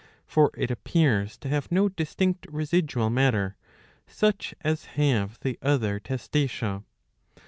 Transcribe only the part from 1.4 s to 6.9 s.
have no distinct residual matter, such as have the other Testacea.